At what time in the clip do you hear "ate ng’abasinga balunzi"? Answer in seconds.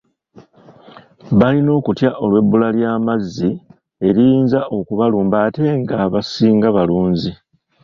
5.47-7.31